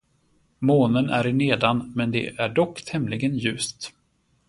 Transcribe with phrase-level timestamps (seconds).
[0.59, 3.91] Månen är i nedan men det är dock tämligen ljust.